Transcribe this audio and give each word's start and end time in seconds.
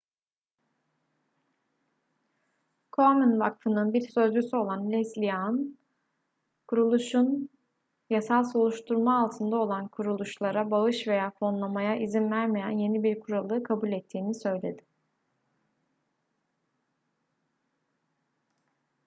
komen 2.91 3.39
vakfının 3.39 3.93
bir 3.93 4.01
sözcüsü 4.01 4.55
olan 4.57 4.91
leslie 4.91 5.33
aun 5.33 5.77
kuruluşun 6.67 7.49
yasal 8.09 8.43
soruşturma 8.43 9.23
altında 9.25 9.55
olan 9.57 9.87
kuruluşlara 9.87 10.71
bağış 10.71 11.07
veya 11.07 11.31
fonlamaya 11.31 11.95
izin 11.95 12.31
vermeyen 12.31 12.69
yeni 12.77 13.03
bir 13.03 13.19
kuralı 13.19 13.63
kabul 13.63 13.91
ettiğini 13.91 14.35
söyledi 14.35 14.85